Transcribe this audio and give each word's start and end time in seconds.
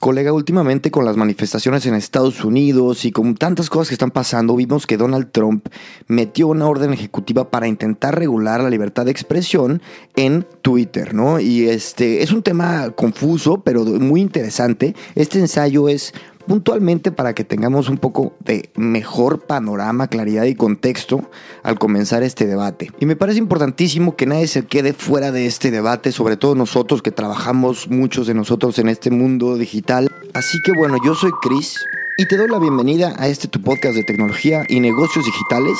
Colega, 0.00 0.32
últimamente 0.32 0.92
con 0.92 1.04
las 1.04 1.16
manifestaciones 1.16 1.84
en 1.86 1.94
Estados 1.94 2.44
Unidos 2.44 3.04
y 3.04 3.10
con 3.10 3.34
tantas 3.34 3.68
cosas 3.68 3.88
que 3.88 3.94
están 3.96 4.12
pasando, 4.12 4.54
vimos 4.54 4.86
que 4.86 4.96
Donald 4.96 5.32
Trump 5.32 5.66
metió 6.06 6.46
una 6.46 6.68
orden 6.68 6.92
ejecutiva 6.92 7.50
para 7.50 7.66
intentar 7.66 8.16
regular 8.16 8.62
la 8.62 8.70
libertad 8.70 9.06
de 9.06 9.10
expresión 9.10 9.82
en 10.14 10.46
Twitter, 10.62 11.14
¿no? 11.14 11.40
Y 11.40 11.68
este 11.68 12.22
es 12.22 12.30
un 12.30 12.44
tema 12.44 12.90
confuso, 12.90 13.62
pero 13.62 13.84
muy 13.84 14.20
interesante. 14.20 14.94
Este 15.16 15.40
ensayo 15.40 15.88
es 15.88 16.14
puntualmente 16.48 17.12
para 17.12 17.34
que 17.34 17.44
tengamos 17.44 17.88
un 17.88 17.98
poco 17.98 18.34
de 18.40 18.70
mejor 18.74 19.42
panorama, 19.42 20.08
claridad 20.08 20.44
y 20.44 20.56
contexto 20.56 21.30
al 21.62 21.78
comenzar 21.78 22.24
este 22.24 22.46
debate. 22.46 22.90
Y 22.98 23.06
me 23.06 23.14
parece 23.14 23.38
importantísimo 23.38 24.16
que 24.16 24.26
nadie 24.26 24.48
se 24.48 24.66
quede 24.66 24.94
fuera 24.94 25.30
de 25.30 25.46
este 25.46 25.70
debate, 25.70 26.10
sobre 26.10 26.36
todo 26.36 26.56
nosotros 26.56 27.02
que 27.02 27.12
trabajamos, 27.12 27.88
muchos 27.88 28.26
de 28.26 28.34
nosotros 28.34 28.78
en 28.80 28.88
este 28.88 29.10
mundo 29.10 29.56
digital. 29.56 30.08
Así 30.34 30.58
que 30.64 30.72
bueno, 30.72 30.96
yo 31.04 31.14
soy 31.14 31.30
Chris 31.42 31.78
y 32.16 32.26
te 32.26 32.36
doy 32.36 32.48
la 32.48 32.58
bienvenida 32.58 33.14
a 33.18 33.28
este 33.28 33.46
tu 33.46 33.62
podcast 33.62 33.94
de 33.94 34.02
tecnología 34.02 34.64
y 34.68 34.80
negocios 34.80 35.24
digitales, 35.24 35.78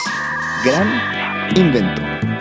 Gran 0.64 1.56
Invento. 1.56 2.37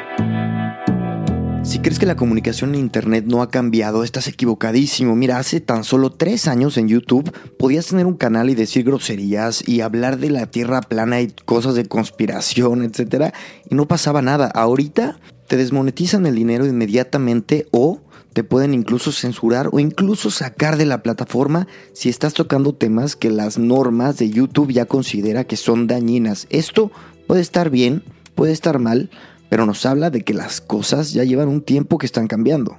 Si 1.68 1.80
crees 1.80 2.00
que 2.00 2.06
la 2.06 2.16
comunicación 2.16 2.74
en 2.74 2.80
Internet 2.80 3.26
no 3.28 3.42
ha 3.42 3.50
cambiado, 3.50 4.06
estás 4.06 4.30
equivocadísimo. 4.30 5.18
Mira, 5.18 5.38
hace 5.38 5.60
tan 5.60 5.84
solo 5.84 6.12
tres 6.12 6.48
años 6.48 6.78
en 6.78 6.88
YouTube 6.88 7.30
podías 7.60 7.88
tener 7.88 8.06
un 8.06 8.16
canal 8.16 8.50
y 8.50 8.56
decir 8.56 8.86
groserías 8.86 9.68
y 9.68 9.82
hablar 9.82 10.18
de 10.18 10.30
la 10.30 10.46
tierra 10.46 10.80
plana 10.80 11.20
y 11.20 11.28
cosas 11.44 11.76
de 11.76 11.86
conspiración, 11.86 12.84
etc. 12.84 13.34
Y 13.70 13.76
no 13.76 13.86
pasaba 13.86 14.22
nada. 14.22 14.48
Ahorita 14.48 15.20
te 15.50 15.58
desmonetizan 15.58 16.26
el 16.26 16.36
dinero 16.36 16.66
inmediatamente 16.66 17.68
o 17.72 18.00
te 18.32 18.46
pueden 18.46 18.74
incluso 18.74 19.12
censurar 19.12 19.68
o 19.74 19.82
incluso 19.82 20.32
sacar 20.32 20.78
de 20.78 20.86
la 20.86 21.04
plataforma 21.04 21.68
si 21.92 22.08
estás 22.08 22.34
tocando 22.34 22.76
temas 22.76 23.18
que 23.18 23.30
las 23.30 23.58
normas 23.58 24.16
de 24.16 24.30
YouTube 24.30 24.72
ya 24.72 24.86
considera 24.86 25.44
que 25.44 25.58
son 25.58 25.86
dañinas. 25.86 26.48
Esto 26.50 26.92
puede 27.28 27.42
estar 27.42 27.70
bien, 27.70 28.04
puede 28.36 28.54
estar 28.54 28.80
mal, 28.80 29.10
pero 29.50 29.66
nos 29.66 29.86
habla 29.86 30.10
de 30.10 30.22
que 30.22 30.34
las 30.34 30.62
cosas 30.62 31.14
ya 31.14 31.24
llevan 31.24 31.48
un 31.48 31.62
tiempo 31.62 31.98
que 31.98 32.06
están 32.06 32.28
cambiando. 32.28 32.78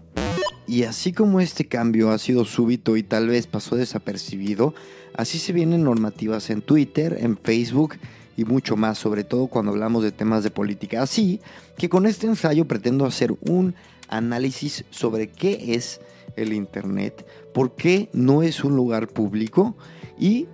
Y 0.67 0.83
así 0.83 1.13
como 1.13 1.41
este 1.41 1.67
cambio 1.67 2.11
ha 2.11 2.19
sido 2.19 2.45
súbito 2.45 2.97
y 2.97 3.03
tal 3.03 3.29
vez 3.29 3.47
pasó 3.47 3.77
desapercibido, 3.77 4.75
así 5.15 5.39
se 5.39 5.55
vienen 5.55 5.83
normativas 5.85 6.51
en 6.51 6.61
Twitter, 6.61 7.17
en 7.21 7.39
Facebook 7.39 7.95
y 8.37 8.45
mucho 8.45 8.77
más, 8.77 8.99
sobre 8.99 9.25
todo 9.25 9.47
cuando 9.47 9.73
hablamos 9.73 10.05
de 10.05 10.13
temas 10.13 10.45
de 10.45 10.51
política. 10.51 11.03
Así 11.03 11.41
que 11.79 11.89
con 11.89 12.07
este 12.07 12.27
ensayo 12.27 12.67
pretendo 12.67 13.07
hacer 13.07 13.35
un 13.41 13.75
análisis 14.09 14.85
sobre 14.91 15.31
qué 15.31 15.75
es 15.75 16.01
el 16.37 16.53
Internet, 16.53 17.27
por 17.55 17.75
qué 17.75 18.11
no 18.13 18.43
es 18.43 18.63
un 18.63 18.77
lugar 18.77 19.09
público 19.09 19.75
y 20.19 20.47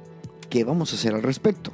qué 0.48 0.62
vamos 0.62 0.92
a 0.92 0.96
hacer 0.96 1.14
al 1.14 1.22
respecto. 1.22 1.72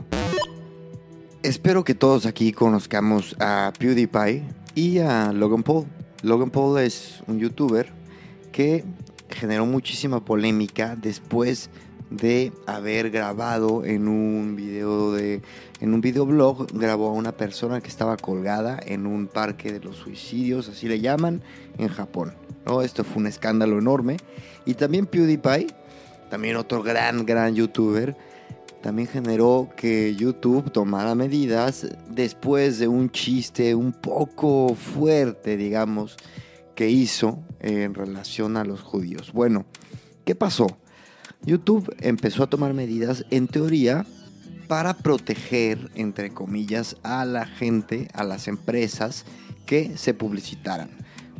Espero 1.43 1.85
que 1.85 1.95
todos 1.95 2.27
aquí 2.27 2.53
conozcamos 2.53 3.35
a 3.41 3.73
PewDiePie 3.79 4.43
y 4.75 4.99
a 4.99 5.33
Logan 5.33 5.63
Paul. 5.63 5.87
Logan 6.23 6.51
Paul 6.51 6.79
es 6.79 7.23
un 7.29 7.39
youtuber 7.39 7.91
que 8.53 8.85
generó 9.31 9.65
muchísima 9.65 10.23
polémica 10.23 10.97
después 10.97 11.71
de 12.11 12.53
haber 12.67 13.11
grabado 13.11 13.87
en 13.87 14.07
un 14.07 14.55
video 14.55 15.13
de 15.13 15.41
en 15.81 15.95
un 15.95 16.03
videoblog 16.03 16.67
grabó 16.75 17.09
a 17.09 17.13
una 17.13 17.33
persona 17.33 17.81
que 17.81 17.89
estaba 17.89 18.19
colgada 18.19 18.79
en 18.85 19.07
un 19.07 19.27
parque 19.27 19.73
de 19.73 19.81
los 19.81 19.97
suicidios, 19.97 20.69
así 20.69 20.89
le 20.89 21.01
llaman 21.01 21.41
en 21.79 21.89
Japón. 21.89 22.35
¿no? 22.67 22.83
Esto 22.83 23.03
fue 23.03 23.23
un 23.23 23.27
escándalo 23.27 23.79
enorme 23.79 24.19
y 24.67 24.75
también 24.75 25.07
PewDiePie, 25.07 25.69
también 26.29 26.57
otro 26.57 26.83
gran 26.83 27.25
gran 27.25 27.55
youtuber 27.55 28.15
también 28.83 29.09
generó 29.09 29.69
que 29.77 30.15
YouTube 30.17 30.71
tomara 30.71 31.15
medidas 31.15 31.87
después 32.09 32.79
de 32.79 32.89
un 32.89 33.11
chiste 33.11 33.75
un 33.75 33.93
poco 33.93 34.75
fuerte, 34.75 35.57
digamos, 35.57 36.17
que 36.75 36.89
hizo 36.89 37.43
en 37.61 37.95
relación 37.95 38.57
a 38.57 38.65
los 38.65 38.81
judíos. 38.81 39.33
Bueno, 39.33 39.67
¿qué 40.25 40.35
pasó? 40.35 40.67
YouTube 41.43 41.95
empezó 42.01 42.43
a 42.43 42.51
tomar 42.51 42.73
medidas, 42.73 43.25
en 43.31 43.49
teoría, 43.49 44.07
para 44.67 44.95
proteger, 44.95 45.91
entre 45.95 46.31
comillas, 46.31 46.97
a 47.03 47.25
la 47.25 47.45
gente, 47.45 48.09
a 48.15 48.25
las 48.25 48.49
empresas 48.49 49.25
que 49.67 49.97
se 49.99 50.15
publicitaran 50.15 50.91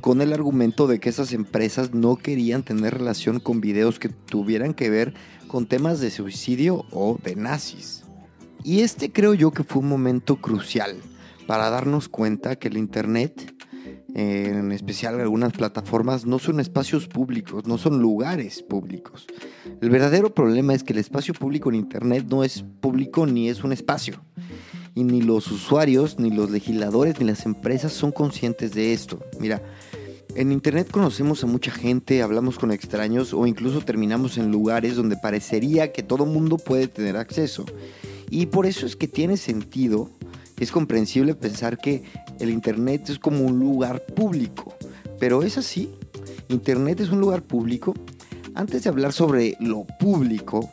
con 0.01 0.23
el 0.23 0.33
argumento 0.33 0.87
de 0.87 0.99
que 0.99 1.09
esas 1.09 1.33
empresas 1.33 1.93
no 1.93 2.17
querían 2.17 2.63
tener 2.63 2.95
relación 2.95 3.41
con 3.41 3.61
videos 3.61 3.99
que 3.99 4.09
tuvieran 4.09 4.75
que 4.75 4.91
ver 4.91 5.15
con 5.49 5.67
temas 5.67 6.01
de 6.01 6.11
suicidio 6.11 6.87
o 6.91 7.19
de 7.23 7.37
nazis. 7.37 8.05
Y 8.63 8.81
este 8.81 9.11
creo 9.11 9.35
yo 9.35 9.51
que 9.51 9.65
fue 9.65 9.83
un 9.83 9.89
momento 9.89 10.37
crucial 10.37 10.97
para 11.47 11.71
darnos 11.71 12.09
cuenta 12.09 12.57
que 12.57 12.69
el 12.69 12.77
Internet, 12.77 13.55
en 14.15 14.73
especial 14.73 15.19
algunas 15.19 15.53
plataformas, 15.53 16.27
no 16.27 16.39
son 16.39 16.61
espacios 16.61 17.09
públicos, 17.09 17.67
no 17.67 17.79
son 17.79 18.01
lugares 18.01 18.63
públicos. 18.63 19.27
El 19.81 19.91
verdadero 19.91 20.35
problema 20.35 20.75
es 20.75 20.85
que 20.85 20.93
el 20.93 20.99
espacio 20.99 21.35
público 21.35 21.71
en 21.71 21.77
Internet 21.77 22.27
no 22.29 22.45
es 22.45 22.65
público 22.81 23.27
ni 23.27 23.49
es 23.49 23.65
un 23.65 23.73
espacio. 23.73 24.23
Y 24.95 25.05
ni 25.05 25.23
los 25.23 25.51
usuarios, 25.51 26.19
ni 26.19 26.31
los 26.31 26.51
legisladores, 26.51 27.21
ni 27.21 27.27
las 27.27 27.47
empresas 27.47 27.93
son 27.93 28.13
conscientes 28.13 28.73
de 28.73 28.93
esto. 28.93 29.21
Mira, 29.39 29.63
en 30.37 30.53
Internet 30.53 30.91
conocemos 30.91 31.43
a 31.43 31.47
mucha 31.47 31.71
gente, 31.71 32.23
hablamos 32.23 32.59
con 32.59 32.71
extraños 32.71 33.35
o 33.35 33.47
incluso 33.47 33.81
terminamos 33.81 34.39
en 34.39 34.53
lugares 34.53 34.97
donde 34.97 35.17
parecería 35.17 35.93
que 35.93 36.03
todo 36.03 36.25
mundo 36.25 36.57
puede 36.57 36.87
tener 36.87 37.17
acceso. 37.17 37.65
Y 38.31 38.47
por 38.47 38.67
eso 38.67 38.87
es 38.87 38.95
que 38.95 39.09
tiene 39.09 39.37
sentido, 39.37 40.11
es 40.59 40.71
comprensible 40.71 41.35
pensar 41.35 41.79
que 41.79 42.05
el 42.39 42.51
Internet 42.51 43.09
es 43.11 43.19
como 43.19 43.45
un 43.45 43.59
lugar 43.59 44.05
público. 44.07 44.75
Pero 45.19 45.43
es 45.43 45.59
así, 45.59 45.91
Internet 46.49 47.01
es 47.01 47.11
un 47.11 47.21
lugar 47.21 47.43
público. 47.43 47.95
Antes 48.55 48.85
de 48.85 48.91
hablar 48.91 49.13
sobre 49.13 49.57
lo 49.59 49.85
público, 49.99 50.71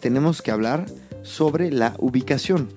tenemos 0.00 0.40
que 0.40 0.50
hablar 0.50 0.86
sobre 1.22 1.70
la 1.70 1.94
ubicación. 1.98 2.68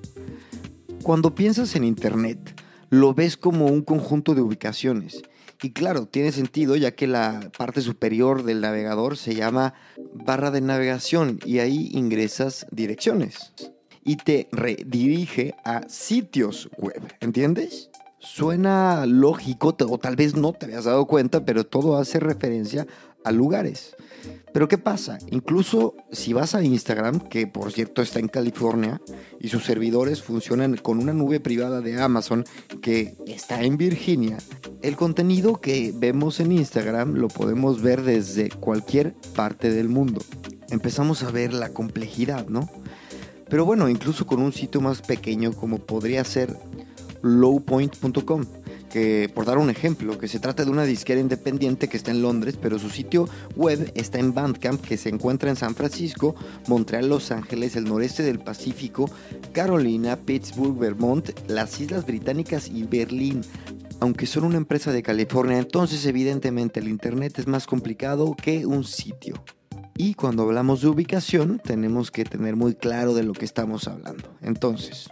Cuando 1.06 1.36
piensas 1.36 1.76
en 1.76 1.84
Internet, 1.84 2.60
lo 2.90 3.14
ves 3.14 3.38
como 3.38 3.68
un 3.68 3.84
conjunto 3.84 4.34
de 4.34 4.42
ubicaciones 4.42 5.22
y 5.62 5.70
claro, 5.70 6.08
tiene 6.08 6.32
sentido 6.32 6.76
ya 6.76 6.96
que 6.96 7.06
la 7.06 7.52
parte 7.56 7.82
superior 7.82 8.42
del 8.42 8.60
navegador 8.60 9.16
se 9.16 9.36
llama 9.36 9.76
barra 10.16 10.50
de 10.50 10.62
navegación 10.62 11.40
y 11.46 11.60
ahí 11.60 11.92
ingresas 11.92 12.66
direcciones 12.72 13.54
y 14.04 14.16
te 14.16 14.50
redirige 14.52 15.54
a 15.64 15.88
sitios 15.88 16.72
web, 16.80 17.04
¿entiendes? 17.20 17.92
Suena 18.18 19.06
lógico 19.06 19.78
o 19.88 19.98
tal 20.00 20.16
vez 20.16 20.36
no 20.36 20.54
te 20.54 20.66
habías 20.66 20.86
dado 20.86 21.06
cuenta, 21.06 21.46
pero 21.46 21.68
todo 21.68 21.98
hace 21.98 22.20
referencia 22.20 22.88
a 23.26 23.32
lugares. 23.32 23.96
Pero 24.54 24.70
¿qué 24.70 24.78
pasa? 24.78 25.18
Incluso 25.32 25.96
si 26.14 26.32
vas 26.32 26.56
a 26.56 26.64
Instagram, 26.64 27.20
que 27.20 27.46
por 27.46 27.74
cierto 27.74 28.02
está 28.02 28.20
en 28.20 28.30
California, 28.30 29.02
y 29.40 29.50
sus 29.50 29.66
servidores 29.66 30.22
funcionan 30.22 30.78
con 30.78 31.00
una 31.00 31.12
nube 31.12 31.42
privada 31.42 31.82
de 31.82 32.02
Amazon 32.02 32.46
que 32.82 33.18
está 33.28 33.64
en 33.64 33.76
Virginia, 33.76 34.38
el 34.82 34.96
contenido 34.96 35.60
que 35.60 35.92
vemos 35.94 36.40
en 36.40 36.54
Instagram 36.54 37.16
lo 37.16 37.28
podemos 37.28 37.82
ver 37.82 38.04
desde 38.04 38.50
cualquier 38.50 39.14
parte 39.36 39.72
del 39.72 39.90
mundo. 39.90 40.22
Empezamos 40.70 41.24
a 41.24 41.32
ver 41.32 41.54
la 41.54 41.70
complejidad, 41.70 42.48
¿no? 42.48 42.70
Pero 43.50 43.66
bueno, 43.66 43.90
incluso 43.90 44.26
con 44.26 44.42
un 44.42 44.54
sitio 44.54 44.80
más 44.80 45.02
pequeño 45.02 45.52
como 45.52 45.80
podría 45.80 46.24
ser 46.24 46.56
lowpoint.com 47.22 48.46
por 49.34 49.46
dar 49.46 49.58
un 49.58 49.70
ejemplo, 49.70 50.18
que 50.18 50.28
se 50.28 50.40
trata 50.40 50.64
de 50.64 50.72
una 50.72 50.84
disquera 50.86 51.20
independiente 51.20 51.88
que 51.88 51.98
está 51.98 52.12
en 52.12 52.22
Londres, 52.22 52.58
pero 52.62 52.80
su 52.80 52.90
sitio 52.90 53.28
web 53.56 53.92
está 53.96 54.20
en 54.20 54.34
Bandcamp, 54.34 54.82
que 54.82 54.98
se 54.98 55.10
encuentra 55.10 55.50
en 55.50 55.56
San 55.56 55.76
Francisco, 55.76 56.36
Montreal, 56.68 57.10
Los 57.10 57.32
Ángeles, 57.32 57.76
el 57.76 57.86
noreste 57.86 58.24
del 58.24 58.40
Pacífico, 58.40 59.10
Carolina, 59.52 60.16
Pittsburgh, 60.16 60.78
Vermont, 60.78 61.30
las 61.48 61.80
Islas 61.80 62.06
Británicas 62.06 62.70
y 62.70 62.84
Berlín. 62.84 63.42
aunque 64.02 64.26
son 64.26 64.44
una 64.44 64.58
empresa 64.58 64.92
de 64.92 65.02
California, 65.02 65.58
entonces 65.58 66.06
evidentemente 66.06 66.80
el 66.80 66.90
Internet 66.90 67.40
es 67.40 67.48
más 67.48 67.66
complicado 67.66 68.36
que 68.36 68.66
un 68.66 68.84
sitio. 68.84 69.44
Y 69.98 70.14
cuando 70.14 70.44
hablamos 70.44 70.82
de 70.82 70.90
ubicación, 70.90 71.62
tenemos 71.64 72.12
que 72.12 72.26
tener 72.26 72.58
muy 72.58 72.76
claro 72.76 73.14
de 73.14 73.24
lo 73.24 73.32
que 73.32 73.46
estamos 73.46 73.88
hablando. 73.88 74.30
Entonces, 74.42 75.10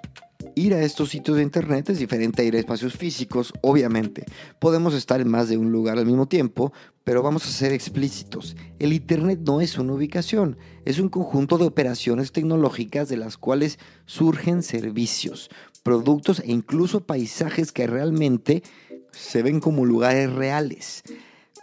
ir 0.56 0.74
a 0.74 0.82
estos 0.82 1.10
sitios 1.10 1.38
de 1.38 1.44
internet 1.44 1.90
es 1.90 2.00
diferente 2.00 2.42
a 2.42 2.46
ir 2.46 2.56
a 2.56 2.60
espacios 2.60 2.96
físicos, 2.96 3.54
obviamente. 3.62 4.26
Podemos 4.60 4.94
estar 4.94 5.22
en 5.22 5.30
más 5.30 5.50
de 5.50 5.58
un 5.58 5.72
lugar 5.72 5.98
al 5.98 6.06
mismo 6.06 6.28
tiempo, 6.28 6.74
pero 7.04 7.22
vamos 7.22 7.46
a 7.46 7.52
ser 7.52 7.74
explícitos. 7.74 8.56
El 8.80 8.94
internet 8.94 9.40
no 9.46 9.62
es 9.62 9.78
una 9.78 9.94
ubicación, 9.94 10.58
es 10.86 11.00
un 11.00 11.10
conjunto 11.10 11.58
de 11.58 11.66
operaciones 11.66 12.32
tecnológicas 12.32 13.10
de 13.10 13.18
las 13.18 13.38
cuales 13.38 13.80
surgen 14.06 14.64
servicios, 14.64 15.50
productos 15.84 16.40
e 16.40 16.52
incluso 16.52 17.06
paisajes 17.06 17.72
que 17.72 17.88
realmente 17.88 18.64
se 19.12 19.44
ven 19.44 19.60
como 19.60 19.86
lugares 19.86 20.32
reales 20.32 21.04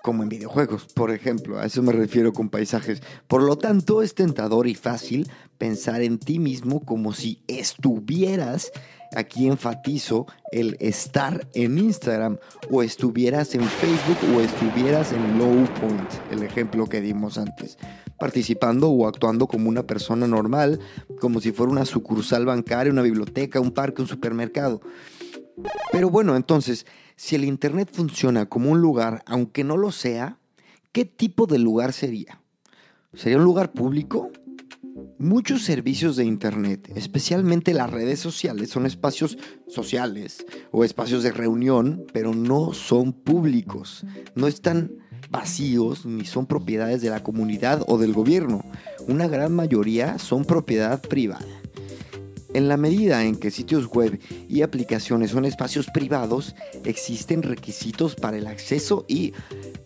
como 0.02 0.22
en 0.22 0.28
videojuegos, 0.28 0.86
por 0.94 1.10
ejemplo, 1.10 1.58
a 1.58 1.66
eso 1.66 1.82
me 1.82 1.92
refiero 1.92 2.32
con 2.32 2.48
paisajes. 2.48 3.02
Por 3.26 3.42
lo 3.42 3.56
tanto, 3.56 4.02
es 4.02 4.14
tentador 4.14 4.66
y 4.66 4.74
fácil 4.74 5.28
pensar 5.58 6.02
en 6.02 6.18
ti 6.18 6.38
mismo 6.38 6.80
como 6.80 7.12
si 7.12 7.42
estuvieras, 7.46 8.72
aquí 9.14 9.46
enfatizo 9.46 10.26
el 10.52 10.76
estar 10.80 11.46
en 11.54 11.78
Instagram, 11.78 12.38
o 12.70 12.82
estuvieras 12.82 13.54
en 13.54 13.62
Facebook, 13.62 14.16
o 14.34 14.40
estuvieras 14.40 15.12
en 15.12 15.38
Low 15.38 15.66
Point, 15.80 16.10
el 16.30 16.42
ejemplo 16.42 16.86
que 16.86 17.02
dimos 17.02 17.36
antes, 17.36 17.76
participando 18.18 18.88
o 18.88 19.06
actuando 19.06 19.46
como 19.46 19.68
una 19.68 19.82
persona 19.82 20.26
normal, 20.26 20.80
como 21.20 21.40
si 21.40 21.52
fuera 21.52 21.72
una 21.72 21.84
sucursal 21.84 22.46
bancaria, 22.46 22.92
una 22.92 23.02
biblioteca, 23.02 23.60
un 23.60 23.72
parque, 23.72 24.00
un 24.02 24.08
supermercado. 24.08 24.80
Pero 25.92 26.10
bueno, 26.10 26.36
entonces, 26.36 26.86
si 27.16 27.36
el 27.36 27.44
Internet 27.44 27.90
funciona 27.92 28.46
como 28.46 28.70
un 28.70 28.80
lugar, 28.80 29.22
aunque 29.26 29.64
no 29.64 29.76
lo 29.76 29.92
sea, 29.92 30.38
¿qué 30.92 31.04
tipo 31.04 31.46
de 31.46 31.58
lugar 31.58 31.92
sería? 31.92 32.40
¿Sería 33.14 33.38
un 33.38 33.44
lugar 33.44 33.72
público? 33.72 34.30
Muchos 35.18 35.62
servicios 35.62 36.16
de 36.16 36.24
Internet, 36.24 36.90
especialmente 36.94 37.74
las 37.74 37.90
redes 37.90 38.20
sociales, 38.20 38.70
son 38.70 38.86
espacios 38.86 39.36
sociales 39.66 40.44
o 40.70 40.84
espacios 40.84 41.22
de 41.22 41.32
reunión, 41.32 42.06
pero 42.12 42.34
no 42.34 42.72
son 42.72 43.12
públicos. 43.12 44.04
No 44.34 44.46
están 44.46 44.92
vacíos 45.30 46.06
ni 46.06 46.24
son 46.24 46.46
propiedades 46.46 47.02
de 47.02 47.10
la 47.10 47.22
comunidad 47.22 47.84
o 47.86 47.98
del 47.98 48.12
gobierno. 48.12 48.64
Una 49.08 49.28
gran 49.28 49.54
mayoría 49.54 50.18
son 50.18 50.44
propiedad 50.44 51.00
privada. 51.00 51.46
En 52.52 52.66
la 52.66 52.76
medida 52.76 53.24
en 53.24 53.36
que 53.36 53.52
sitios 53.52 53.86
web 53.86 54.18
y 54.48 54.62
aplicaciones 54.62 55.30
son 55.30 55.44
espacios 55.44 55.86
privados, 55.86 56.56
existen 56.84 57.42
requisitos 57.42 58.16
para 58.16 58.38
el 58.38 58.48
acceso 58.48 59.04
y 59.06 59.32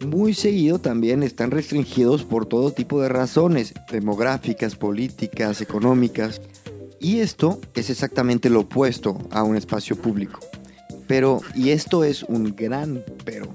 muy 0.07 0.33
seguido 0.33 0.79
también 0.79 1.23
están 1.23 1.51
restringidos 1.51 2.25
por 2.25 2.47
todo 2.47 2.73
tipo 2.73 3.03
de 3.03 3.11
razones, 3.11 3.75
demográficas, 3.93 4.77
políticas, 4.77 5.61
económicas. 5.61 6.41
Y 7.01 7.21
esto 7.21 7.61
es 7.75 7.91
exactamente 7.91 8.49
lo 8.49 8.61
opuesto 8.61 9.19
a 9.31 9.43
un 9.43 9.57
espacio 9.57 9.97
público. 9.97 10.41
Pero, 11.07 11.43
y 11.55 11.71
esto 11.71 12.03
es 12.03 12.23
un 12.23 12.57
gran 12.57 13.05
pero, 13.27 13.53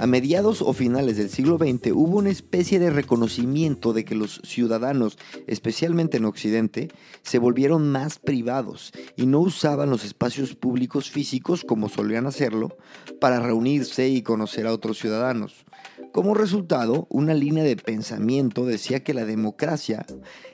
a 0.00 0.06
mediados 0.06 0.62
o 0.62 0.72
finales 0.72 1.18
del 1.18 1.28
siglo 1.28 1.58
XX 1.58 1.92
hubo 1.92 2.16
una 2.16 2.30
especie 2.30 2.78
de 2.78 2.88
reconocimiento 2.88 3.92
de 3.92 4.06
que 4.06 4.14
los 4.14 4.40
ciudadanos, 4.44 5.18
especialmente 5.46 6.16
en 6.16 6.24
Occidente, 6.24 6.88
se 7.22 7.38
volvieron 7.38 7.92
más 7.92 8.18
privados 8.18 8.92
y 9.14 9.26
no 9.26 9.40
usaban 9.40 9.90
los 9.90 10.06
espacios 10.06 10.54
públicos 10.54 11.10
físicos 11.10 11.64
como 11.64 11.90
solían 11.90 12.26
hacerlo 12.26 12.78
para 13.20 13.40
reunirse 13.40 14.08
y 14.08 14.22
conocer 14.22 14.66
a 14.66 14.72
otros 14.72 14.98
ciudadanos. 14.98 15.66
Como 16.12 16.32
resultado, 16.32 17.06
una 17.10 17.34
línea 17.34 17.62
de 17.62 17.76
pensamiento 17.76 18.64
decía 18.64 19.04
que 19.04 19.12
la 19.12 19.26
democracia 19.26 20.06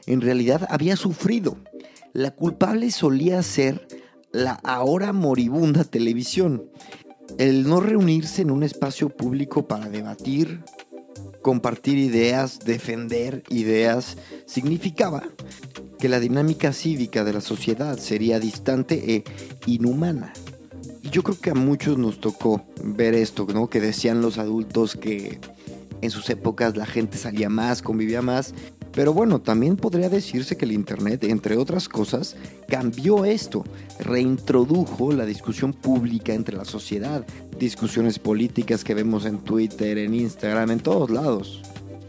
en 0.07 0.23
realidad 0.23 0.67
había 0.71 0.97
sufrido. 0.97 1.57
La 2.13 2.33
culpable 2.33 2.91
solía 2.91 3.41
ser 3.45 3.87
la 4.33 4.59
ahora 4.65 5.13
moribunda 5.13 5.85
televisión 5.85 6.69
el 7.39 7.69
no 7.69 7.81
reunirse 7.81 8.43
en 8.43 8.51
un 8.51 8.63
espacio 8.63 9.09
público 9.09 9.67
para 9.67 9.89
debatir, 9.89 10.63
compartir 11.43 11.99
ideas, 11.99 12.59
defender 12.61 13.43
ideas, 13.51 14.17
significaba 14.47 15.23
que 15.99 16.09
la 16.09 16.21
dinámica 16.21 16.73
cívica 16.73 17.25
de 17.25 17.33
la 17.33 17.41
sociedad 17.41 17.99
sería 17.99 18.41
distante 18.41 19.15
e 19.15 19.25
inhumana. 19.67 20.33
Y 21.03 21.11
yo 21.11 21.23
creo 21.23 21.39
que 21.41 21.51
a 21.51 21.55
muchos 21.55 21.99
nos 21.99 22.21
tocó 22.21 22.65
ver 22.83 23.15
esto, 23.15 23.47
¿no? 23.53 23.69
Que 23.69 23.81
decían 23.81 24.21
los 24.21 24.39
adultos 24.39 24.97
que 24.97 25.39
en 26.03 26.11
sus 26.11 26.29
épocas 26.31 26.77
la 26.77 26.87
gente 26.87 27.17
salía 27.17 27.49
más, 27.49 27.83
convivía 27.83 28.23
más 28.23 28.55
pero 28.97 29.13
bueno, 29.13 29.43
también 29.43 29.77
podría 29.77 30.09
decirse 30.09 30.57
que 30.57 30.65
el 30.65 30.73
Internet, 30.73 31.23
entre 31.25 31.59
otras 31.59 31.87
cosas, 31.87 32.35
cambió 32.67 33.27
esto, 33.27 33.63
reintrodujo 34.01 35.13
la 35.13 35.27
discusión 35.27 35.75
pública 35.75 36.33
entre 36.33 36.57
la 36.57 36.65
sociedad, 36.65 37.23
discusiones 37.59 38.19
políticas 38.19 38.85
que 38.85 38.95
vemos 38.95 39.27
en 39.27 39.41
Twitter, 39.41 39.99
en 39.99 40.15
Instagram, 40.15 40.71
en 40.71 40.81
todos 40.81 41.11
lados. 41.11 41.61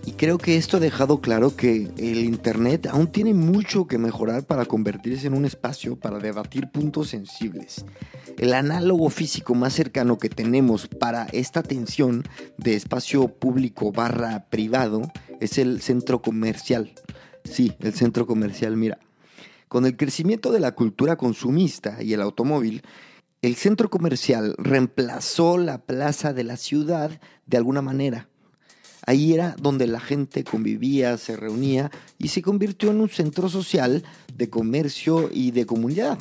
Y 0.07 0.13
creo 0.13 0.37
que 0.37 0.55
esto 0.55 0.77
ha 0.77 0.79
dejado 0.79 1.19
claro 1.19 1.57
que 1.57 1.91
el 1.97 2.19
Internet 2.23 2.87
aún 2.87 3.07
tiene 3.07 3.33
mucho 3.33 3.87
que 3.87 3.97
mejorar 3.97 4.45
para 4.45 4.63
convertirse 4.63 5.27
en 5.27 5.33
un 5.33 5.43
espacio 5.43 5.97
para 5.97 6.19
debatir 6.19 6.71
puntos 6.71 7.09
sensibles. 7.09 7.83
El 8.37 8.53
análogo 8.53 9.09
físico 9.09 9.53
más 9.53 9.73
cercano 9.73 10.17
que 10.17 10.29
tenemos 10.29 10.87
para 10.87 11.25
esta 11.33 11.61
tensión 11.61 12.23
de 12.57 12.75
espacio 12.75 13.27
público 13.27 13.91
barra 13.91 14.45
privado 14.49 15.01
es 15.41 15.57
el 15.57 15.81
centro 15.81 16.21
comercial. 16.21 16.93
Sí, 17.43 17.73
el 17.81 17.93
centro 17.93 18.25
comercial, 18.25 18.77
mira. 18.77 18.99
Con 19.67 19.85
el 19.85 19.97
crecimiento 19.97 20.53
de 20.53 20.61
la 20.61 20.73
cultura 20.73 21.17
consumista 21.17 22.01
y 22.01 22.13
el 22.13 22.21
automóvil, 22.21 22.81
el 23.41 23.55
centro 23.55 23.89
comercial 23.89 24.55
reemplazó 24.57 25.57
la 25.57 25.79
plaza 25.79 26.31
de 26.31 26.45
la 26.45 26.55
ciudad 26.55 27.19
de 27.45 27.57
alguna 27.57 27.81
manera. 27.81 28.29
Ahí 29.07 29.33
era 29.33 29.55
donde 29.57 29.87
la 29.87 30.01
gente 30.01 30.43
convivía, 30.43 31.17
se 31.17 31.37
reunía 31.37 31.91
y 32.19 32.27
se 32.27 32.41
convirtió 32.41 32.91
en 32.91 32.99
un 32.99 33.07
centro 33.07 33.47
social 33.47 34.03
de 34.35 34.49
comercio 34.49 35.29
y 35.31 35.51
de 35.51 35.65
comunidad, 35.65 36.19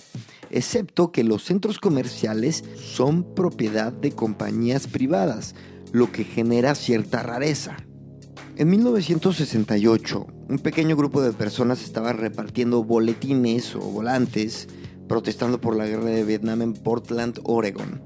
excepto 0.50 1.10
que 1.10 1.24
los 1.24 1.42
centros 1.42 1.80
comerciales 1.80 2.62
son 2.76 3.34
propiedad 3.34 3.92
de 3.92 4.12
compañías 4.12 4.86
privadas, 4.86 5.56
lo 5.90 6.12
que 6.12 6.22
genera 6.22 6.76
cierta 6.76 7.24
rareza. 7.24 7.76
En 8.54 8.70
1968, 8.70 10.26
un 10.48 10.58
pequeño 10.60 10.96
grupo 10.96 11.20
de 11.22 11.32
personas 11.32 11.82
estaba 11.82 12.12
repartiendo 12.12 12.84
boletines 12.84 13.74
o 13.74 13.80
volantes 13.80 14.68
protestando 15.08 15.60
por 15.60 15.74
la 15.74 15.86
guerra 15.86 16.10
de 16.10 16.22
Vietnam 16.22 16.62
en 16.62 16.72
Portland, 16.72 17.40
Oregon 17.42 18.00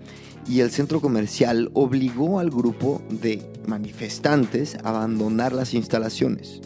y 0.49 0.61
el 0.61 0.71
centro 0.71 1.01
comercial 1.01 1.71
obligó 1.75 2.41
al 2.41 2.51
grupo 2.51 3.03
de 3.09 3.43
manifestantes 3.71 4.77
abandonar 4.85 5.55
las 5.55 5.73
instalaciones. 5.73 6.61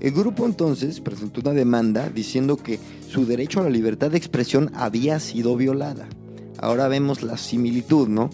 El 0.00 0.12
grupo 0.12 0.44
entonces 0.44 1.00
presentó 1.00 1.40
una 1.40 1.52
demanda 1.52 2.10
diciendo 2.10 2.56
que 2.56 2.80
su 3.08 3.24
derecho 3.24 3.60
a 3.60 3.64
la 3.64 3.70
libertad 3.70 4.10
de 4.10 4.18
expresión 4.18 4.70
había 4.74 5.20
sido 5.20 5.56
violada. 5.56 6.08
Ahora 6.58 6.88
vemos 6.88 7.22
la 7.22 7.36
similitud, 7.36 8.08
¿no? 8.08 8.30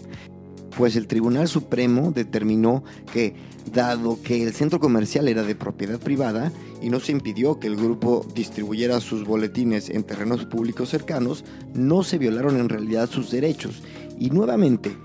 Pues 0.77 0.95
el 0.95 1.07
Tribunal 1.07 1.47
Supremo 1.47 2.11
determinó 2.11 2.83
que, 3.13 3.35
dado 3.71 4.21
que 4.21 4.43
el 4.43 4.53
centro 4.53 4.79
comercial 4.79 5.27
era 5.27 5.43
de 5.43 5.55
propiedad 5.55 5.99
privada 5.99 6.51
y 6.81 6.89
no 6.89 6.99
se 6.99 7.11
impidió 7.11 7.59
que 7.59 7.67
el 7.67 7.75
grupo 7.75 8.25
distribuyera 8.33 8.99
sus 8.99 9.23
boletines 9.23 9.89
en 9.89 10.03
terrenos 10.03 10.45
públicos 10.45 10.89
cercanos, 10.89 11.45
no 11.73 12.03
se 12.03 12.17
violaron 12.17 12.59
en 12.59 12.69
realidad 12.69 13.09
sus 13.09 13.29
derechos 13.29 13.83
y 14.19 14.31
nuevamente, 14.31 14.95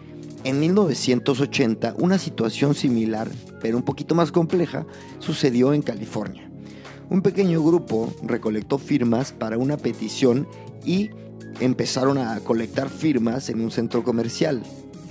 en 0.44 0.60
1980, 0.60 1.94
una 1.98 2.18
situación 2.18 2.74
similar, 2.74 3.30
pero 3.60 3.76
un 3.76 3.82
poquito 3.82 4.14
más 4.14 4.32
compleja, 4.32 4.86
sucedió 5.18 5.72
en 5.72 5.82
California. 5.82 6.48
Un 7.10 7.22
pequeño 7.22 7.62
grupo 7.62 8.12
recolectó 8.22 8.78
firmas 8.78 9.32
para 9.32 9.58
una 9.58 9.76
petición 9.76 10.46
y 10.84 11.10
empezaron 11.60 12.18
a 12.18 12.38
colectar 12.40 12.88
firmas 12.88 13.48
en 13.48 13.60
un 13.60 13.70
centro 13.70 14.04
comercial. 14.04 14.62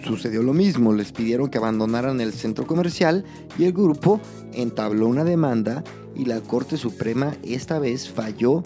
Sucedió 0.05 0.43
lo 0.43 0.53
mismo, 0.53 0.93
les 0.93 1.11
pidieron 1.11 1.49
que 1.49 1.57
abandonaran 1.57 2.21
el 2.21 2.33
centro 2.33 2.65
comercial 2.65 3.25
y 3.57 3.65
el 3.65 3.73
grupo 3.73 4.21
entabló 4.53 5.07
una 5.07 5.23
demanda 5.23 5.83
y 6.15 6.25
la 6.25 6.39
Corte 6.41 6.77
Suprema 6.77 7.35
esta 7.43 7.79
vez 7.79 8.07
falló 8.09 8.63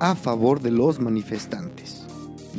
a 0.00 0.14
favor 0.14 0.60
de 0.60 0.70
los 0.70 1.00
manifestantes. 1.00 2.05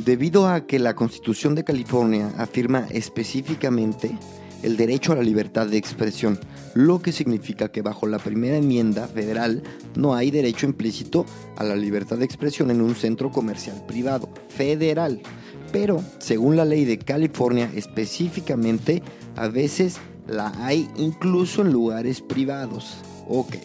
Debido 0.04 0.48
a 0.48 0.64
que 0.64 0.78
la 0.78 0.94
Constitución 0.94 1.56
de 1.56 1.64
California 1.64 2.32
afirma 2.38 2.86
específicamente 2.90 4.16
el 4.62 4.76
derecho 4.76 5.12
a 5.12 5.16
la 5.16 5.22
libertad 5.22 5.66
de 5.66 5.76
expresión, 5.76 6.38
lo 6.74 7.02
que 7.02 7.10
significa 7.10 7.72
que 7.72 7.82
bajo 7.82 8.06
la 8.06 8.18
primera 8.18 8.56
enmienda 8.56 9.08
federal 9.08 9.62
no 9.96 10.14
hay 10.14 10.30
derecho 10.30 10.66
implícito 10.66 11.26
a 11.56 11.64
la 11.64 11.74
libertad 11.74 12.16
de 12.16 12.24
expresión 12.24 12.70
en 12.70 12.80
un 12.80 12.94
centro 12.94 13.30
comercial 13.30 13.84
privado 13.86 14.28
federal. 14.48 15.20
pero 15.72 16.02
según 16.18 16.56
la 16.56 16.64
ley 16.64 16.86
de 16.86 16.98
California 16.98 17.70
específicamente, 17.74 19.02
a 19.36 19.48
veces 19.48 19.98
la 20.26 20.52
hay 20.64 20.88
incluso 20.96 21.60
en 21.60 21.72
lugares 21.72 22.22
privados. 22.22 22.98
Ok. 23.28 23.56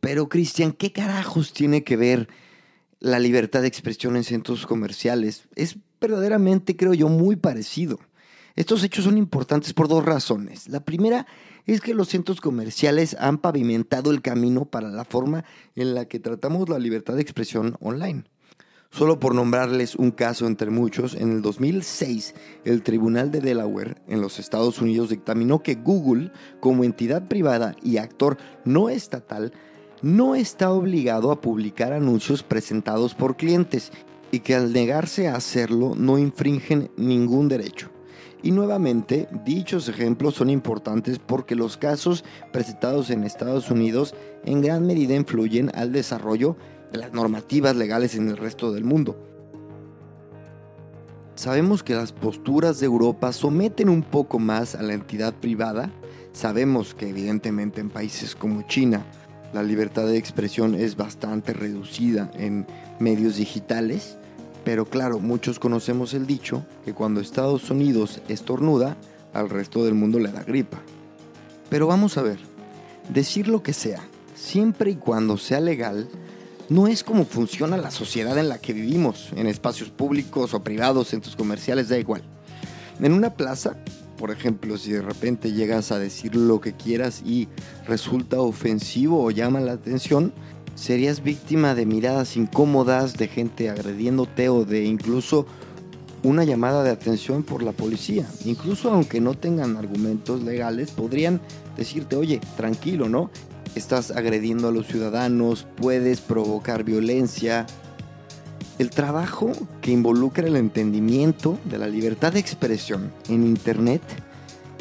Pero 0.00 0.28
Cristian, 0.28 0.72
¿qué 0.72 0.90
carajos 0.90 1.52
tiene 1.52 1.84
que 1.84 1.96
ver 1.96 2.28
la 3.00 3.18
libertad 3.18 3.62
de 3.62 3.68
expresión 3.68 4.16
en 4.16 4.24
centros 4.24 4.66
comerciales? 4.66 5.48
Es 5.56 5.76
verdaderamente, 6.00 6.76
creo 6.76 6.94
yo, 6.94 7.08
muy 7.08 7.36
parecido. 7.36 7.98
Estos 8.56 8.84
hechos 8.84 9.04
son 9.04 9.16
importantes 9.18 9.72
por 9.72 9.88
dos 9.88 10.04
razones. 10.04 10.68
La 10.68 10.80
primera 10.80 11.26
es 11.66 11.80
que 11.80 11.94
los 11.94 12.08
centros 12.08 12.40
comerciales 12.40 13.16
han 13.18 13.38
pavimentado 13.38 14.10
el 14.10 14.22
camino 14.22 14.64
para 14.64 14.88
la 14.88 15.04
forma 15.04 15.44
en 15.76 15.94
la 15.94 16.06
que 16.06 16.20
tratamos 16.20 16.68
la 16.68 16.78
libertad 16.78 17.14
de 17.14 17.22
expresión 17.22 17.76
online. 17.80 18.24
Solo 18.92 19.20
por 19.20 19.36
nombrarles 19.36 19.94
un 19.94 20.10
caso 20.10 20.48
entre 20.48 20.68
muchos, 20.70 21.14
en 21.14 21.30
el 21.30 21.42
2006 21.42 22.34
el 22.64 22.82
Tribunal 22.82 23.30
de 23.30 23.40
Delaware 23.40 24.02
en 24.08 24.20
los 24.20 24.40
Estados 24.40 24.80
Unidos 24.80 25.10
dictaminó 25.10 25.62
que 25.62 25.76
Google, 25.76 26.32
como 26.58 26.82
entidad 26.82 27.28
privada 27.28 27.76
y 27.84 27.98
actor 27.98 28.36
no 28.64 28.88
estatal, 28.88 29.52
no 30.02 30.34
está 30.34 30.70
obligado 30.72 31.30
a 31.30 31.40
publicar 31.40 31.92
anuncios 31.92 32.42
presentados 32.42 33.14
por 33.14 33.36
clientes 33.36 33.92
y 34.30 34.40
que 34.40 34.54
al 34.54 34.72
negarse 34.72 35.28
a 35.28 35.36
hacerlo 35.36 35.94
no 35.96 36.18
infringen 36.18 36.90
ningún 36.96 37.48
derecho. 37.48 37.90
Y 38.42 38.52
nuevamente, 38.52 39.28
dichos 39.44 39.88
ejemplos 39.88 40.34
son 40.34 40.48
importantes 40.48 41.18
porque 41.18 41.54
los 41.54 41.76
casos 41.76 42.24
presentados 42.52 43.10
en 43.10 43.24
Estados 43.24 43.70
Unidos 43.70 44.14
en 44.44 44.62
gran 44.62 44.86
medida 44.86 45.14
influyen 45.14 45.70
al 45.74 45.92
desarrollo 45.92 46.56
de 46.90 47.00
las 47.00 47.12
normativas 47.12 47.76
legales 47.76 48.14
en 48.14 48.30
el 48.30 48.38
resto 48.38 48.72
del 48.72 48.84
mundo. 48.84 49.16
Sabemos 51.34 51.82
que 51.82 51.94
las 51.94 52.12
posturas 52.12 52.80
de 52.80 52.86
Europa 52.86 53.32
someten 53.32 53.88
un 53.88 54.02
poco 54.02 54.38
más 54.38 54.74
a 54.74 54.82
la 54.82 54.94
entidad 54.94 55.34
privada. 55.34 55.90
Sabemos 56.32 56.94
que 56.94 57.08
evidentemente 57.08 57.80
en 57.80 57.90
países 57.90 58.34
como 58.34 58.62
China 58.62 59.04
la 59.52 59.62
libertad 59.62 60.06
de 60.06 60.16
expresión 60.16 60.74
es 60.74 60.96
bastante 60.96 61.52
reducida 61.52 62.30
en 62.34 62.66
medios 62.98 63.36
digitales 63.36 64.16
pero 64.64 64.84
claro, 64.84 65.18
muchos 65.20 65.58
conocemos 65.58 66.14
el 66.14 66.26
dicho 66.26 66.64
que 66.84 66.92
cuando 66.92 67.20
Estados 67.20 67.70
Unidos 67.70 68.20
estornuda, 68.28 68.96
al 69.32 69.48
resto 69.48 69.84
del 69.84 69.94
mundo 69.94 70.18
le 70.18 70.30
da 70.30 70.42
gripa. 70.42 70.78
Pero 71.70 71.86
vamos 71.86 72.18
a 72.18 72.22
ver, 72.22 72.38
decir 73.08 73.48
lo 73.48 73.62
que 73.62 73.72
sea, 73.72 74.00
siempre 74.34 74.90
y 74.90 74.96
cuando 74.96 75.38
sea 75.38 75.60
legal, 75.60 76.08
no 76.68 76.86
es 76.88 77.02
como 77.02 77.24
funciona 77.24 77.76
la 77.76 77.90
sociedad 77.90 78.36
en 78.38 78.48
la 78.48 78.58
que 78.58 78.72
vivimos, 78.72 79.30
en 79.34 79.46
espacios 79.46 79.90
públicos 79.90 80.52
o 80.52 80.62
privados, 80.62 81.08
centros 81.08 81.36
comerciales, 81.36 81.88
da 81.88 81.98
igual. 81.98 82.22
En 83.00 83.12
una 83.12 83.30
plaza, 83.34 83.76
por 84.20 84.30
ejemplo, 84.30 84.76
si 84.76 84.92
de 84.92 85.00
repente 85.00 85.52
llegas 85.52 85.92
a 85.92 85.98
decir 85.98 86.36
lo 86.36 86.60
que 86.60 86.74
quieras 86.74 87.22
y 87.24 87.48
resulta 87.86 88.38
ofensivo 88.38 89.24
o 89.24 89.30
llama 89.30 89.60
la 89.60 89.72
atención, 89.72 90.34
serías 90.74 91.22
víctima 91.22 91.74
de 91.74 91.86
miradas 91.86 92.36
incómodas, 92.36 93.14
de 93.14 93.28
gente 93.28 93.70
agrediéndote 93.70 94.50
o 94.50 94.66
de 94.66 94.84
incluso 94.84 95.46
una 96.22 96.44
llamada 96.44 96.82
de 96.82 96.90
atención 96.90 97.42
por 97.42 97.62
la 97.62 97.72
policía. 97.72 98.26
Incluso 98.44 98.90
aunque 98.90 99.22
no 99.22 99.32
tengan 99.32 99.78
argumentos 99.78 100.42
legales, 100.42 100.90
podrían 100.90 101.40
decirte, 101.78 102.16
oye, 102.16 102.42
tranquilo, 102.58 103.08
¿no? 103.08 103.30
Estás 103.74 104.10
agrediendo 104.10 104.68
a 104.68 104.72
los 104.72 104.86
ciudadanos, 104.86 105.66
puedes 105.76 106.20
provocar 106.20 106.84
violencia. 106.84 107.66
El 108.80 108.88
trabajo 108.88 109.52
que 109.82 109.90
involucra 109.90 110.46
el 110.46 110.56
entendimiento 110.56 111.58
de 111.66 111.76
la 111.76 111.86
libertad 111.86 112.32
de 112.32 112.40
expresión 112.40 113.12
en 113.28 113.46
Internet, 113.46 114.00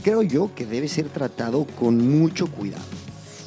creo 0.01 0.21
yo 0.21 0.55
que 0.55 0.65
debe 0.65 0.87
ser 0.87 1.09
tratado 1.09 1.65
con 1.77 1.97
mucho 2.17 2.47
cuidado 2.47 2.85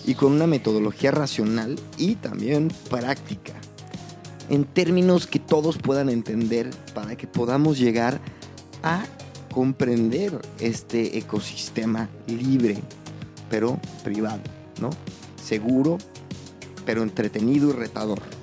y 0.04 0.14
con 0.14 0.30
una 0.32 0.47
metodología 0.47 1.11
racional 1.11 1.80
y 1.97 2.16
también 2.16 2.71
práctica, 2.90 3.54
en 4.50 4.66
términos 4.66 5.26
que 5.26 5.38
todos 5.38 5.78
puedan 5.78 6.11
entender 6.11 6.68
para 6.92 7.16
que 7.16 7.26
podamos 7.26 7.78
llegar 7.78 8.21
a 8.82 9.06
comprender 9.54 10.38
este 10.59 11.16
ecosistema 11.16 12.11
libre, 12.26 12.76
pero 13.49 13.80
privado, 14.04 14.42
¿no? 14.82 14.90
Seguro, 15.42 15.97
pero 16.85 17.02
entretenido 17.02 17.71
y 17.71 17.73
retador. 17.73 18.42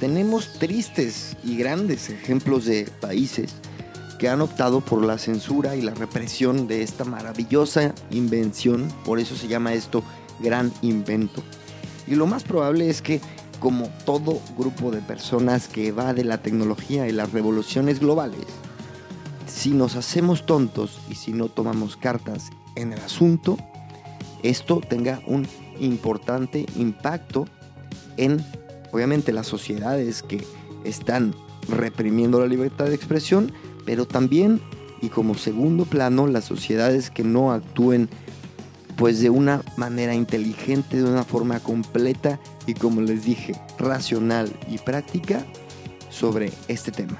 Tenemos 0.00 0.54
tristes 0.54 1.36
y 1.44 1.56
grandes 1.56 2.08
ejemplos 2.08 2.64
de 2.64 2.88
países 3.02 3.52
que 4.18 4.30
han 4.30 4.40
optado 4.40 4.80
por 4.80 5.04
la 5.04 5.18
censura 5.18 5.76
y 5.76 5.82
la 5.82 5.94
represión 5.94 6.66
de 6.66 6.82
esta 6.82 7.04
maravillosa 7.04 7.94
invención, 8.10 8.88
por 9.04 9.20
eso 9.20 9.36
se 9.36 9.46
llama 9.46 9.74
esto 9.74 10.02
gran 10.40 10.72
invento. 10.80 11.42
Y 12.06 12.14
lo 12.14 12.26
más 12.26 12.44
probable 12.44 12.88
es 12.88 13.02
que, 13.02 13.20
como 13.60 13.88
todo 14.06 14.40
grupo 14.56 14.90
de 14.90 15.02
personas 15.02 15.68
que 15.68 15.88
evade 15.88 16.24
la 16.24 16.38
tecnología 16.38 17.06
y 17.06 17.12
las 17.12 17.32
revoluciones 17.32 18.00
globales, 18.00 18.46
si 19.46 19.70
nos 19.70 19.96
hacemos 19.96 20.46
tontos 20.46 20.98
y 21.10 21.14
si 21.14 21.32
no 21.32 21.48
tomamos 21.48 21.98
cartas 21.98 22.48
en 22.74 22.94
el 22.94 23.00
asunto, 23.00 23.58
esto 24.42 24.80
tenga 24.80 25.20
un 25.26 25.46
importante 25.78 26.64
impacto 26.76 27.46
en, 28.16 28.44
obviamente, 28.92 29.32
las 29.32 29.46
sociedades 29.46 30.22
que 30.22 30.44
están 30.84 31.34
reprimiendo 31.68 32.40
la 32.40 32.46
libertad 32.46 32.86
de 32.86 32.94
expresión, 32.94 33.52
pero 33.84 34.06
también, 34.06 34.60
y 35.02 35.08
como 35.08 35.34
segundo 35.34 35.84
plano, 35.84 36.26
las 36.26 36.44
sociedades 36.44 37.10
que 37.10 37.24
no 37.24 37.52
actúen 37.52 38.08
pues 38.96 39.20
de 39.20 39.30
una 39.30 39.62
manera 39.78 40.14
inteligente, 40.14 40.98
de 40.98 41.04
una 41.04 41.24
forma 41.24 41.58
completa 41.60 42.38
y 42.66 42.74
como 42.74 43.00
les 43.00 43.24
dije, 43.24 43.58
racional 43.78 44.52
y 44.68 44.76
práctica 44.76 45.46
sobre 46.10 46.52
este 46.68 46.92
tema. 46.92 47.18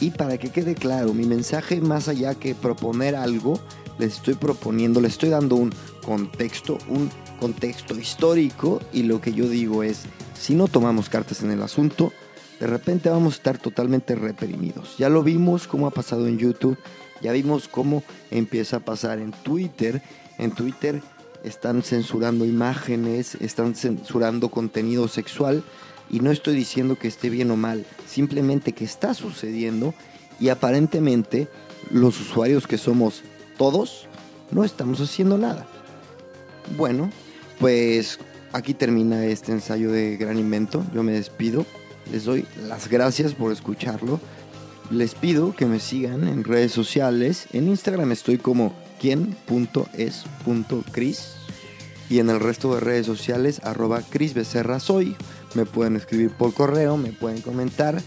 Y 0.00 0.10
para 0.10 0.38
que 0.38 0.50
quede 0.50 0.74
claro, 0.74 1.14
mi 1.14 1.24
mensaje 1.24 1.80
más 1.80 2.08
allá 2.08 2.34
que 2.34 2.56
proponer 2.56 3.14
algo, 3.14 3.60
les 4.00 4.14
estoy 4.14 4.34
proponiendo, 4.34 5.00
les 5.00 5.12
estoy 5.12 5.28
dando 5.28 5.54
un 5.54 5.72
contexto, 6.04 6.78
un 6.88 7.10
contexto 7.40 7.98
histórico 7.98 8.80
y 8.92 9.04
lo 9.04 9.20
que 9.20 9.32
yo 9.32 9.48
digo 9.48 9.82
es, 9.82 10.02
si 10.38 10.54
no 10.54 10.68
tomamos 10.68 11.08
cartas 11.08 11.42
en 11.42 11.50
el 11.50 11.62
asunto, 11.62 12.12
de 12.60 12.66
repente 12.66 13.08
vamos 13.08 13.34
a 13.34 13.36
estar 13.36 13.58
totalmente 13.58 14.14
reprimidos. 14.14 14.96
Ya 14.98 15.08
lo 15.08 15.22
vimos 15.22 15.66
cómo 15.66 15.86
ha 15.86 15.90
pasado 15.90 16.26
en 16.26 16.38
YouTube, 16.38 16.78
ya 17.20 17.32
vimos 17.32 17.68
cómo 17.68 18.02
empieza 18.30 18.76
a 18.76 18.80
pasar 18.80 19.18
en 19.18 19.32
Twitter 19.32 20.02
en 20.38 20.50
Twitter 20.50 21.02
están 21.44 21.82
censurando 21.82 22.44
imágenes, 22.44 23.36
están 23.36 23.74
censurando 23.74 24.48
contenido 24.48 25.08
sexual 25.08 25.62
y 26.10 26.20
no 26.20 26.30
estoy 26.30 26.54
diciendo 26.54 26.96
que 26.98 27.08
esté 27.08 27.30
bien 27.30 27.50
o 27.50 27.56
mal, 27.56 27.84
simplemente 28.06 28.72
que 28.72 28.84
está 28.84 29.14
sucediendo 29.14 29.94
y 30.40 30.48
aparentemente 30.48 31.48
los 31.90 32.20
usuarios 32.20 32.66
que 32.66 32.78
somos 32.78 33.22
todos 33.56 34.06
no 34.50 34.64
estamos 34.64 35.00
haciendo 35.00 35.38
nada. 35.38 35.66
Bueno, 36.76 37.10
pues 37.58 38.18
aquí 38.52 38.74
termina 38.74 39.24
este 39.26 39.52
ensayo 39.52 39.90
de 39.90 40.16
gran 40.16 40.38
invento, 40.38 40.84
yo 40.94 41.02
me 41.02 41.12
despido, 41.12 41.66
les 42.10 42.24
doy 42.24 42.46
las 42.66 42.88
gracias 42.88 43.34
por 43.34 43.52
escucharlo, 43.52 44.20
les 44.90 45.14
pido 45.14 45.54
que 45.54 45.66
me 45.66 45.80
sigan 45.80 46.26
en 46.26 46.44
redes 46.44 46.72
sociales, 46.72 47.46
en 47.52 47.68
Instagram 47.68 48.12
estoy 48.12 48.38
como 48.38 48.74
quien.es.cris 49.00 49.42
y 52.08 52.18
en 52.18 52.28
el 52.30 52.40
resto 52.40 52.74
de 52.74 52.80
redes 52.80 53.06
sociales 53.06 53.60
arroba 53.64 54.02
Cris 54.02 54.34
Becerra 54.34 54.80
Soy. 54.80 55.16
Me 55.54 55.64
pueden 55.64 55.96
escribir 55.96 56.30
por 56.30 56.52
correo, 56.52 56.96
me 56.98 57.10
pueden 57.12 57.40
comentar, 57.40 58.02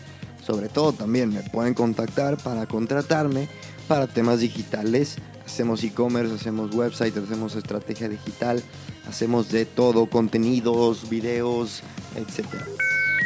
sobre 0.45 0.69
todo 0.69 0.93
también 0.93 1.33
me 1.33 1.41
pueden 1.41 1.73
contactar 1.73 2.37
para 2.37 2.67
contratarme 2.67 3.47
para 3.87 4.07
temas 4.07 4.39
digitales. 4.39 5.17
Hacemos 5.45 5.83
e-commerce, 5.83 6.33
hacemos 6.35 6.73
website, 6.73 7.17
hacemos 7.17 7.55
estrategia 7.55 8.09
digital, 8.09 8.63
hacemos 9.07 9.49
de 9.49 9.65
todo, 9.65 10.07
contenidos, 10.07 11.09
videos, 11.09 11.81
etc. 12.15 12.45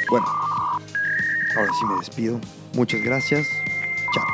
Bueno, 0.10 0.26
ahora 1.58 1.72
sí 1.80 1.86
me 1.86 1.96
despido. 2.00 2.40
Muchas 2.74 3.02
gracias. 3.02 3.46
Chao. 4.14 4.26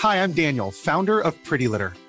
Hi, 0.00 0.22
I'm 0.22 0.32
Daniel, 0.32 0.70
founder 0.70 1.20
of 1.20 1.34
Pretty 1.44 1.66
Litter. 1.68 1.92